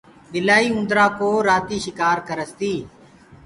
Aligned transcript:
ٻلآئيٚ 0.31 0.73
اُوندرآ 0.73 1.05
ڪو 1.19 1.29
رآتي 1.47 1.77
شِڪآر 1.85 2.17
ڪرسي۔ 2.27 2.73